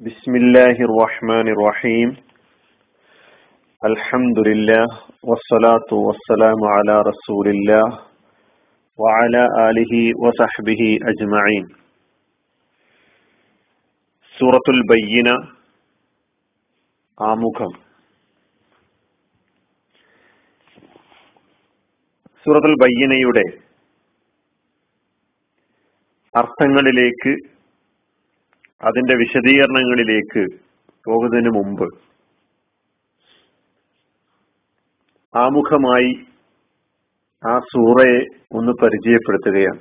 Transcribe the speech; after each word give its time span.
بسم 0.00 0.32
الله 0.34 0.76
الرحمن 0.80 1.48
الرحيم 1.48 2.08
الحمد 3.82 4.38
لله 4.40 4.86
والصلاة 5.24 5.90
والسلام 5.98 6.60
على 6.66 6.94
رسول 7.02 7.46
الله 7.48 7.86
وعلى 8.98 9.42
آله 9.68 9.92
وصحبه 10.18 10.82
أجمعين 11.04 11.64
سورة 14.34 14.66
البينة 14.68 15.34
ആമുഖം 17.18 17.72
സൂറത്തുൽ 22.46 22.74
ബയ്യനയുടെ 22.80 23.44
അർത്ഥങ്ങളിലേക്ക് 26.34 27.32
അതിന്റെ 28.84 29.14
വിശദീകരണങ്ങളിലേക്ക് 29.16 30.42
പോകുന്നതിന് 31.06 31.50
മുമ്പ് 31.54 31.86
ആമുഖമായി 35.34 36.10
ആ 37.46 37.58
സൂറയെ 37.58 38.18
ഒന്ന് 38.52 38.72
പരിചയപ്പെടുത്തുകയാണ്. 38.82 39.80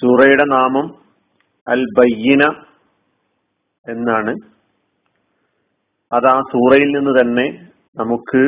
സൂറയുടെ 0.00 0.44
നാമം 0.44 0.86
അൽ 1.68 1.84
ബയ്യന 1.98 2.44
എന്നാണ്. 3.86 4.34
അത് 6.12 6.26
ആ 6.26 6.40
സൂറയിൽ 6.52 6.88
നിന്ന് 6.96 7.20
തന്നെ 7.20 7.46
നമുക്ക് 7.96 8.42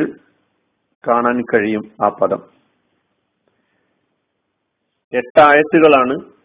കാണാൻ 1.07 1.41
കഴിയും 1.41 1.91
ആ 2.01 2.09
പദം. 2.09 2.41
എട്ടായത്തുകളാണ് 5.13 6.37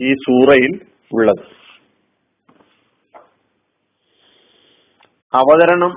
ഈ 0.00 0.14
സൂറയിൽ 0.14 0.86
ഉള്ളത്. 1.12 1.44
അവതരണം 5.34 5.92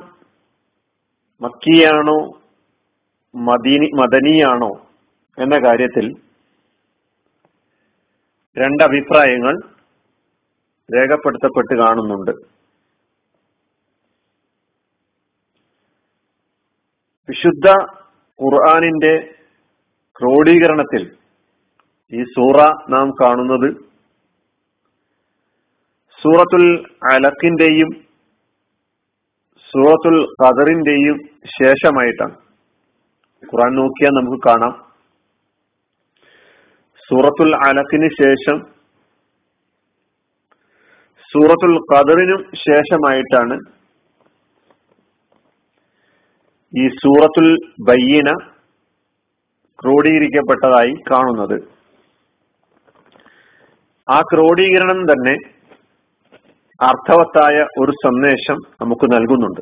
മക്കിയാണോ 1.41 2.39
മദീനി 3.35 3.89
മദനിയാണോ 3.95 4.71
എന്ന 5.39 5.67
കാര്യത്തിൽ 5.67 6.13
രണ്ടഭിപ്രായങ്ങൾ 8.57 9.55
രേഖപ്പെടുത്തപ്പെട്ട് 10.95 11.75
കാണുന്നുണ്ട്. 11.77 12.31
വിശുദ്ധ 17.29 17.69
ഖുർആാനിന്റെ 18.43 19.35
ക്രോഡീകരണത്തിൽ 20.19 21.17
ഈ 22.13 22.23
സൂറ 22.23 22.57
നാം 22.89 23.11
കാണുന്നത് 23.11 23.90
സൂറത്തുൽ 26.21 26.65
അലക്കിന്റെയും 27.11 27.89
സൂറത്തുൽ 29.69 30.17
ഖദറിന്റെയും 30.41 31.17
ശേഷമായിട്ടാണ്. 31.45 32.35
ഖുറാൻ 33.49 33.71
നോക്കിയാൽ 33.75 34.11
നമുക്ക് 34.11 34.39
കാണാം. 34.47 34.73
സൂറത്തുൽ 37.07 37.51
അലക്കിന് 37.67 38.09
ശേഷം 38.21 38.57
സൂറത്തുൽ 41.31 41.75
ഖദറിനും 41.91 42.41
ശേഷമായിട്ടാണ് 42.55 43.55
ഈ 46.73 46.87
സൂറത്തുൽ 46.87 47.49
ബയ്യന 47.89 48.29
ക്രോഡീകരിക്കപ്പെട്ടതായി 49.79 50.93
കാണുന്നത്. 51.11 51.57
ആ 54.07 54.19
ക്രോഡീകരണം 54.33 55.01
തന്നെ 55.11 55.35
അർത്ഥവത്തായ 56.87 57.55
ഒരു 57.81 57.93
സന്ദേശം 58.03 58.57
നമുക്ക് 58.81 59.05
നൽകുന്നുണ്ട്. 59.13 59.61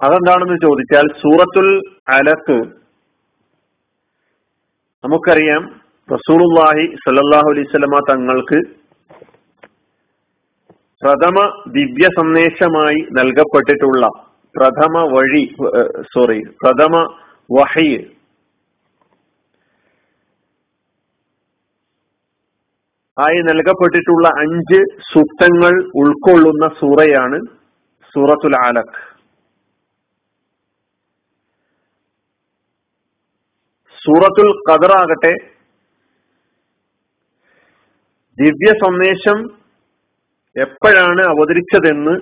അതെന്താണെന്ന് 0.00 0.56
ചോദിച്ചാൽ 0.64 1.06
സൂറത്തുൽ 1.20 1.68
അലക്ക് 2.14 2.56
നമുക്കറിയാം 5.04 5.62
റസൂറുല്ലാഹി 6.08 6.84
സല്ലാഹു 7.04 7.48
അലൈവലമ 7.52 8.00
തങ്ങൾക്ക് 8.10 8.58
പ്രഥമ 11.02 11.38
ദിവ്യ 11.76 12.06
സന്ദേശമായി 12.18 13.00
നൽകപ്പെട്ടിട്ടുള്ള 13.18 14.04
പ്രഥമ 14.54 15.00
വഴി 15.14 15.44
സോറി 16.12 16.38
പ്രഥമ 16.62 16.94
വഹി 17.50 17.88
ആയി 23.20 23.38
നൽകപ്പെട്ടിട്ടുള്ള 23.40 24.28
അഞ്ച് 24.28 24.80
സൂക്തങ്ങൾ 25.12 25.74
ഉൾക്കൊള്ളുന്ന 25.94 26.66
സൂറയാണ് 26.80 27.38
സൂറത്തുൽ 28.14 28.56
ആലക് 28.66 28.98
സൂറത്തുൽ 33.98 34.50
ആകട്ടെ 34.96 35.32
ദിവ്യ 38.38 38.72
സന്ദേശം 38.84 39.38
എപ്പോഴാണ് 40.56 41.22
അവതരിച്ചതെന്ന് 41.22 42.14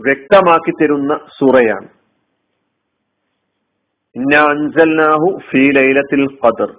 വ്യക്തമാക്കി 0.00 0.70
തരുന്ന 0.70 1.14
സൂറയാണ്. 1.38 1.88
ഫീ 5.38 5.62
ലൈലത്തിൽ 5.70 6.22
ഖദർ. 6.44 6.70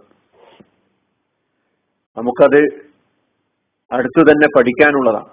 നമുക്കത് 2.18 2.91
അടുത്തു 3.92 4.22
തന്നെ 4.22 4.48
പഠിക്കാനുള്ളതാണ്. 4.58 5.30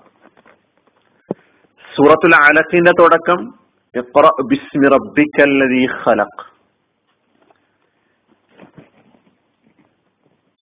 സൂറത്തുൽ 1.84 2.34
അലക്കിന്റെ 2.36 2.92
തുടക്കം 3.00 3.40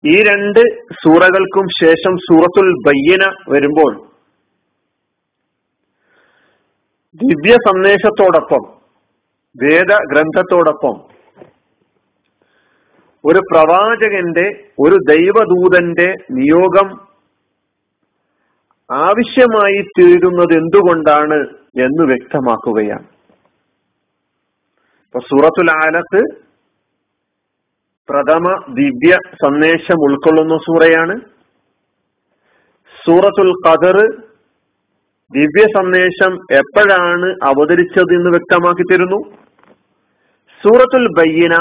ഈ 0.04 0.16
രണ്ട് 0.22 0.60
സൂറകൾക്കും 0.92 1.66
ശേഷം 1.84 2.16
സൂറത്തുൽ 2.16 2.68
ബയ്യന 2.88 3.24
വരുമ്പോൾ 3.50 3.92
ദിവ്യ 7.14 7.54
സന്ദേശത്തോടൊപ്പം 7.68 8.62
വേദഗ്രന്ഥത്തോടൊപ്പം 9.56 10.96
ഒരു 13.24 13.38
പ്രവാചകന്റെ 13.38 14.46
ഒരു 14.78 14.96
ദൈവദൂതന്റെ 15.12 16.08
നിയോഗം 16.30 17.05
ആവശ്യമായി 18.92 19.82
തീരുന്നത് 19.98 20.52
എന്തുകൊണ്ടാണ് 20.56 21.38
എന്ന് 21.84 22.04
വ്യക്തമാക്കുകയാണ്. 22.06 23.06
ഇപ്പൊ 25.06 25.20
സൂറത്തുൽ 25.20 25.70
ആലത്ത് 25.70 26.20
പ്രഥമ 28.08 28.74
ദിവ്യ 28.74 29.16
സന്ദേശം 29.42 29.98
ഉൾക്കൊള്ളുന്ന 30.02 30.56
സൂറയാണ്. 30.56 31.20
സൂറത്തുൽ 33.06 33.52
ഖദർ 33.66 33.98
ദിവ്യ 35.34 35.64
സന്ദേശം 35.76 36.34
എപ്പോഴാണ് 36.52 37.26
അവതരിച്ചത് 37.44 38.12
എന്ന് 38.14 38.30
വ്യക്തമാക്കി 38.30 38.82
തരുന്നു. 38.92 39.18
സൂറത്തുൽ 40.62 41.06
ബയ്യന 41.08 41.54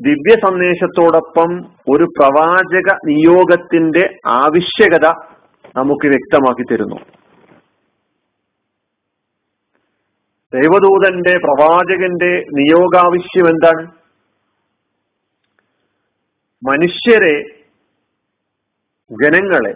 ദിവ്യ 0.00 0.34
സന്ദേശത്തോടൊപ്പം 0.48 1.50
ഒരു 1.94 2.04
പ്രവാചക 2.04 2.94
നിയോഗത്തിന്റെ 3.06 4.04
ആവശ്യകത 4.26 5.27
നമുക്ക് 5.78 6.06
വ്യക്തമാക്കി 6.08 6.64
തരുന്നു. 6.64 6.98
ദൈവദൂതന്റെ 10.52 11.34
പ്രവാചകന്റെ 11.38 12.32
നിയോഗാവശ്യം 12.52 13.46
എന്താണ്? 13.48 13.84
മനുഷ്യരെ 16.62 17.36
ജനങ്ങളെ 19.10 19.74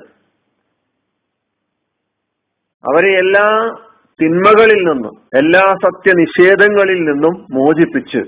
അവരെ 2.84 3.10
എല്ലാ 3.18 3.46
തിന്മകളിൽ 4.20 4.80
നിന്നും 4.88 5.14
എല്ലാ 5.38 5.62
സത്യനിഷേധങ്ങളിൽ 5.84 7.00
നിന്നും 7.04 7.34
മോചിപ്പിച്ച് 7.50 8.22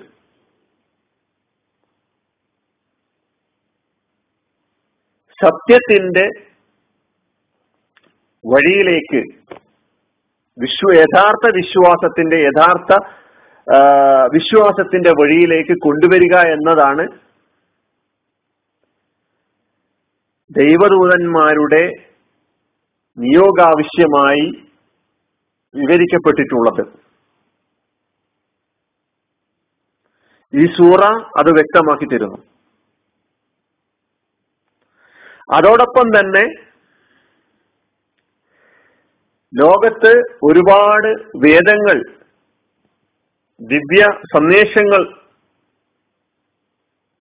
സത്യത്തിന്റെ 5.38 6.26
വഴിയിലേക്ക്. 8.52 9.20
വിശ്വ 10.58 10.88
യഥാർത്ഥ 10.94 11.46
വിശ്വാസത്തിന്റെ 11.56 12.38
യഥാർത്ഥ 12.46 12.92
വിശ്വാസത്തിന്റെ 14.34 15.10
വഴിയിലേക്ക് 15.20 15.74
കൊണ്ടുവരിക 15.84 16.34
എന്നതാണ് 16.54 17.04
ദൈവദൂതന്മാരുടെ 20.58 21.84
നിയോഗാവശ്യമായി 23.18 24.44
വിവരിക്കപ്പെട്ടിട്ടുള്ളത്. 25.74 26.82
ഈ 30.54 30.64
സൂറ 30.76 31.02
അത് 31.40 31.50
വ്യക്തമാക്കി 31.56 32.06
തരുന്നു. 32.10 32.38
അതോടൊപ്പം 35.56 36.06
തന്നെ 36.16 36.44
ലോകത്ത് 39.60 40.12
ഒരുപാട് 40.42 41.10
വേദങ്ങൾ 41.46 41.98
ദിവ്യ 43.60 44.04
സന്ദേശങ്ങൾ 44.34 45.02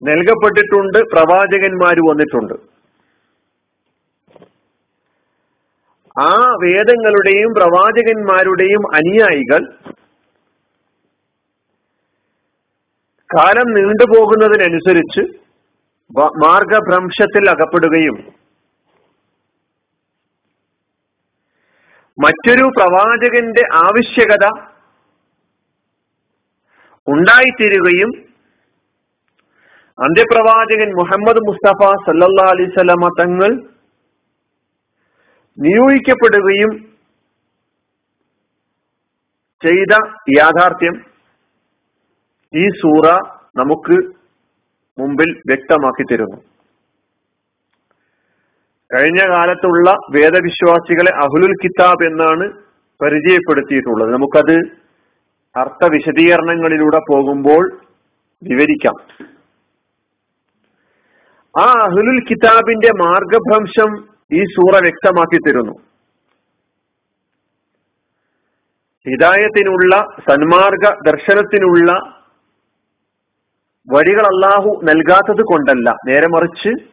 നൽകപ്പെട്ടിട്ടുണ്ട് 0.01 1.00
പ്രവാചകന്മാർ 1.13 1.97
വന്നിട്ടുണ്ട്. 2.09 2.53
ആ 6.21 6.31
വേദങ്ങളുടെയും 6.63 7.51
പ്രവാചകന്മാരുടെയും 7.53 8.83
അനുയായികൾ 8.95 9.62
കാലം 13.29 13.69
നീണ്ടുപോകുന്നതിനനുസരിച്ച് 13.74 15.24
മാർഗഭ്രംശത്തിൽ 16.44 17.50
അകപ്പെടുകയും 17.50 18.18
മറ്റൊരു 22.18 22.65
പ്രവാചകന്റെ 22.75 23.63
ആവശ്യകത 23.77 24.45
ഉണ്ടായിത്തീരുകയും 27.07 28.12
അന്ത്യപ്രവാചകൻ 29.98 30.89
മുഹമ്മദ് 31.00 31.42
മുസ്തഫ 31.48 31.89
സല്ലല്ലാ 32.06 32.45
അലൈവലമ 32.51 33.10
തങ്ങൾ 33.19 33.51
നിയോഗിക്കപ്പെടുകയും 35.57 36.71
ചെയ്ത 39.62 39.94
യാഥാർത്ഥ്യം 40.38 40.95
ഈ 42.54 42.63
സൂറ 42.80 43.06
നമുക്ക് 43.56 43.98
മുമ്പിൽ 44.98 45.30
വ്യക്തമാക്കി 45.45 46.04
തരുന്നു 46.04 46.39
കഴിഞ്ഞ 48.94 49.19
കാലത്തുള്ള 49.28 49.92
വേദവിശ്വാസികളെ 49.92 51.12
അഹുലുൽ 51.16 51.54
കിതാബ് 51.63 52.06
എന്നാണ് 52.06 52.51
പരിചയപ്പെടുത്തിയിട്ടുള്ളത്. 53.04 54.13
നമുക്കത് 54.13 54.57
അർത്ഥ 55.60 55.86
വിശദീകരണങ്ങളിലൂടെ 55.92 57.00
പോകുമ്പോൾ 57.10 57.81
വിവരിക്കാം. 58.44 59.25
ആ 61.62 61.66
അഹുലുൽ 61.84 62.19
കിതാബിന്റെ 62.30 62.92
മാർഗഭ്രംശം 63.04 64.07
ഈ 64.34 64.44
സൂറ 64.44 64.81
വ്യക്തമാക്കി 64.81 65.38
തരുന്നു. 65.38 65.74
ഹിതായത്തിനുള്ള 69.10 69.96
സന്മാർഗ 70.30 71.10
ദർശനത്തിനുള്ള 71.10 71.92
വഴികൾ 73.92 74.25
അള്ളാഹു 74.25 74.80
നൽകാത്തത് 74.84 75.42
കൊണ്ടല്ല. 75.42 75.96
നേരെ 76.07 76.28
മറിച്ച് 76.28 76.93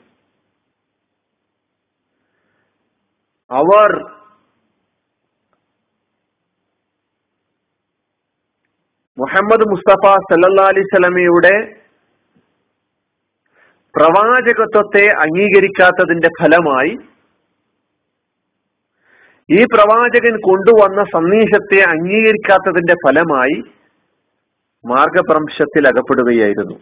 അവർ 3.51 3.91
മുഹമ്മദ് 9.19 9.65
മുസ്തഫ 9.71 10.13
സല്ലാ 10.29 10.67
അലൈഹി 10.69 10.89
സ്വലമയുടെ 10.91 11.55
പ്രവാചകത്വത്തെ 13.95 15.05
അംഗീകരിക്കാത്തതിന്റെ 15.25 16.31
ഫലമായി 16.41 16.93
ഈ 19.49 19.61
പ്രവാചകൻ 19.65 20.35
കൊണ്ടുവന്ന 20.49 21.01
സന്ദേശത്തെ 21.15 21.79
അംഗീകരിക്കാത്തതിന്റെ 21.91 22.95
ഫലമായി 22.95 23.57
മാർഗഭ്രംശത്തിൽ 24.85 25.89
അകപ്പെടുകയായിരുന്നു. 25.89 26.77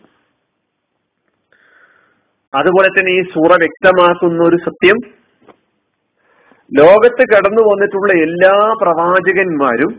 അതുപോലെ 2.55 2.89
തന്നെ 2.89 3.13
ഈ 3.13 3.23
സൂറ 3.35 3.53
വ്യക്തമാക്കുന്ന 3.63 4.43
ഒരു 4.43 4.59
സത്യം 4.67 4.99
ലോകത്ത് 6.77 7.23
കടന്നു 7.31 7.63
വന്നിട്ടുള്ള 7.63 8.13
എല്ലാ 8.23 8.75
പ്രവാചകന്മാരും 8.83 9.93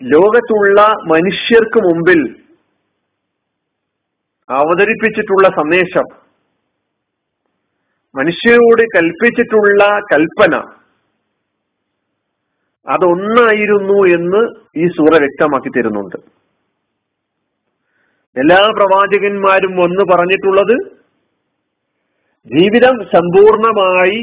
ലോകത്തുള്ള 0.00 0.80
മനുഷ്യർക്ക് 1.06 1.78
മുമ്പിൽ 1.78 2.20
അവതരിപ്പിച്ചിട്ടുള്ള 4.48 5.48
സന്ദേശം 5.48 6.06
മനുഷ്യരോട് 8.14 8.82
കൽപ്പിച്ചിട്ടുള്ള 8.96 9.82
കൽപ്പന 10.12 10.54
അതൊന്നായിരുന്നു 12.88 13.98
എന്ന് 14.16 14.40
ഈ 14.76 14.88
സൂറ 14.88 15.18
വ്യക്തമാക്കി 15.18 15.68
തരുന്നുണ്ട്. 15.68 16.16
എല്ലാ 18.36 18.70
പ്രവാചകന്മാരും 18.76 19.82
ഒന്ന് 19.82 20.12
പറഞ്ഞിട്ടുള്ളത് 20.12 20.99
ജീവിതം 22.46 22.96
സമ്പൂർണമായി 23.14 24.20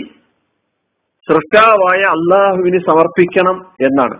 സൃഷ്ടാവായ 1.27 2.01
അള്ളാഹുവിന് 2.15 2.79
സമർപ്പിക്കണം 2.79 3.57
എന്നാണ്. 3.81 4.17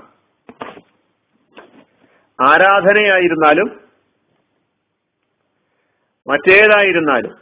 ആരാധനയായിരുന്നാലും 2.41 3.69
മറ്റേതായിരുന്നാലും 6.27 7.33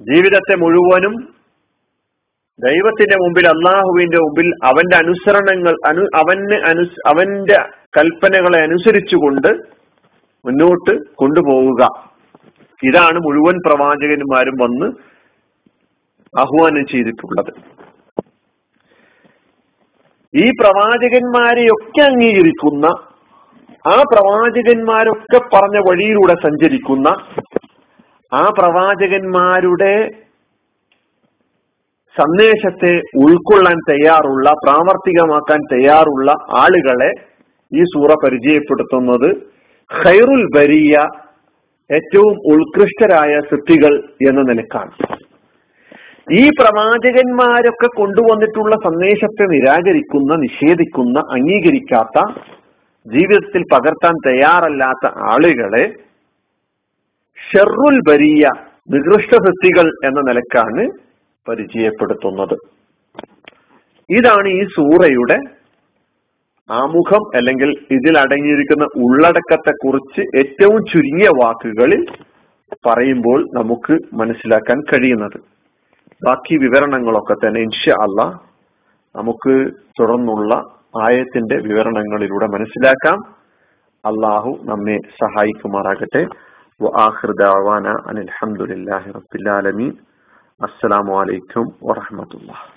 ജീവിതത്തെ 0.00 0.54
മുഴുവനും 0.56 1.14
ദൈവത്തിന്റെ 2.58 3.16
മുമ്പിൽ 3.16 3.46
അള്ളാഹുവിന്റെ 3.48 4.18
മുമ്പിൽ 4.18 4.48
അവന്റെ 4.64 4.96
അനുസരണങ്ങൾ 4.96 5.74
അനു 5.86 6.04
അവന് 6.16 6.58
അനു 6.70 6.84
അവന്റെ 7.06 7.58
കൽപ്പനകളെ 7.98 8.58
അനുസരിച്ചുകൊണ്ട് 8.58 9.48
മുന്നോട്ട് 10.44 11.14
കൊണ്ടുപോവുക. 11.14 11.82
ഇതാണ് 12.82 13.18
മുഴുവൻ 13.18 13.56
പ്രവാചകന്മാരും 13.66 14.56
വന്ന് 14.62 14.86
ആഹ്വാനം 16.34 16.86
ചെയ്തിട്ടുള്ളത്. 16.86 17.52
ഈ 20.34 20.50
പ്രവാചകന്മാരെയൊക്കെ 20.60 22.02
അംഗീകരിക്കുന്ന 22.02 22.86
ആ 23.86 24.02
പ്രവാചകന്മാരൊക്കെ 24.12 25.38
പറഞ്ഞ 25.54 25.78
വഴിയിലൂടെ 25.88 26.34
സഞ്ചരിക്കുന്ന 26.34 27.08
ആ 28.32 28.48
പ്രവാചകന്മാരുടെ 28.58 29.94
സന്ദേശത്തെ 32.16 32.92
ഉൾക്കൊള്ളാൻ 33.16 33.78
തയ്യാറുള്ള 33.90 34.50
പ്രാവർത്തികമാക്കാൻ 34.64 35.60
തയ്യാറുള്ള 35.72 36.30
ആളുകളെ 36.50 37.10
ഈ 37.72 37.82
സൂറ 37.82 38.12
പരിചയപ്പെടുത്തുന്നത് 38.24 39.28
ഖൈറുൽ 39.90 40.44
ബരിയ 40.56 40.94
ഏറ്റവും 41.90 42.34
ഉത്കൃഷ്ടരായ 42.52 43.40
സൃഷ്ടികൾ 43.40 43.92
എന്ന 44.28 44.40
നിലക്കാണ്. 44.40 44.92
ഈ 46.32 46.48
പ്രവാചകന്മാരൊക്കെ 46.48 47.88
കൊണ്ടുവന്നിട്ടുള്ള 47.96 48.74
സന്ദേശത്തെ 48.74 49.44
നിരാകരിക്കുന്ന 49.44 50.34
നിഷേധിക്കുന്ന 50.34 51.18
അംഗീകരിക്കാത്ത 51.32 52.18
ജീവിതത്തിൽ 53.06 53.62
പകർത്താൻ 53.72 54.14
തയ്യാറല്ലാത്ത 54.26 55.06
ആളുകളെ 55.32 55.84
ഷെറുൽ 57.38 57.98
ബരിയ 58.08 58.50
നികൃഷ്ട 58.90 59.34
സൃഷ്ടികൾ 59.36 59.86
എന്ന 60.04 60.20
നിലക്കാണ് 60.20 60.84
പരിചയപ്പെടുത്തുന്നത്. 61.46 62.56
ഇതാണ് 64.10 64.48
ഈ 64.48 64.64
സൂറയുടെ 64.64 65.55
ആമുഖം 66.70 67.36
അല്ലെങ്കിൽ 67.36 67.70
ഇതിൽ 67.90 68.18
അടങ്ങിയിരിക്കുന്ന 68.18 68.84
ഉള്ളടക്കത്തെ 68.84 69.70
കുറിച്ച് 69.70 70.22
ഏറ്റവും 70.38 70.78
ചുരുങ്ങിയ 70.78 71.28
വാക്കുകളിൽ 71.44 72.06
പറയുമ്പോൾ 72.86 73.42
നമുക്ക് 73.54 73.98
മനസ്സിലാക്കാൻ 74.14 74.80
കഴിയുന്നത്. 74.80 75.40
ബാക്കി 76.26 76.56
വിവരണങ്ങളൊക്കെ 76.56 77.34
തന്നെ 77.34 77.60
ഇൻഷ 77.60 77.88
അല്ല 77.88 78.22
നമുക്ക് 79.16 79.70
തുടർന്നുള്ള 80.00 80.54
ആയത്തിന്റെ 81.02 81.56
വിവരണങ്ങളിലൂടെ 81.56 82.46
മനസ്സിലാക്കാം. 82.46 83.18
അള്ളാഹു 84.04 84.58
നമ്മെ 84.62 84.98
സഹായിക്കുമാറാകട്ടെ. 85.22 86.26
അനിൽഹമുല്ലാഹി 88.10 89.10
റബ്ബിലാലമീൻ 89.10 89.92
അസ്സലാമു 90.62 91.20
അലൈക്കും 91.20 91.64
വറഹമത്തുള്ള 91.84 92.75